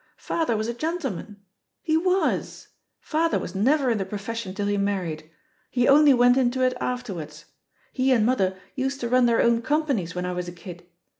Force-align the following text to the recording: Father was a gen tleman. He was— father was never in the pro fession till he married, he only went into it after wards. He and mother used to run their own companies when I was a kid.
Father 0.17 0.57
was 0.57 0.67
a 0.67 0.73
gen 0.73 0.97
tleman. 0.97 1.35
He 1.83 1.95
was— 1.95 2.69
father 3.13 3.37
was 3.37 3.53
never 3.53 3.91
in 3.91 3.99
the 3.99 4.03
pro 4.03 4.17
fession 4.17 4.55
till 4.55 4.65
he 4.65 4.75
married, 4.75 5.29
he 5.69 5.87
only 5.87 6.11
went 6.11 6.37
into 6.37 6.63
it 6.63 6.73
after 6.81 7.13
wards. 7.13 7.45
He 7.93 8.11
and 8.11 8.25
mother 8.25 8.57
used 8.73 8.99
to 9.01 9.07
run 9.09 9.27
their 9.27 9.43
own 9.43 9.61
companies 9.61 10.15
when 10.15 10.25
I 10.25 10.33
was 10.33 10.47
a 10.47 10.51
kid. 10.53 10.87